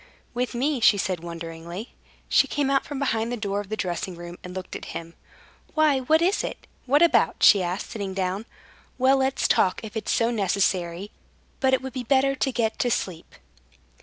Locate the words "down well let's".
8.15-9.47